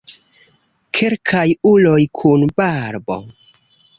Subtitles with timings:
[0.99, 1.43] Kelkaj
[1.73, 3.21] uloj kun barbo.